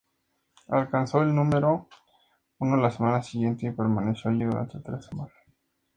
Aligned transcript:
Alcanzó 0.69 1.21
el 1.21 1.35
número 1.35 1.87
uno 2.57 2.75
la 2.77 2.89
semana 2.89 3.21
siguiente 3.21 3.67
y 3.67 3.71
permaneció 3.71 4.31
allí 4.31 4.45
durante 4.45 4.79
tres 4.79 5.05
semanas. 5.05 5.31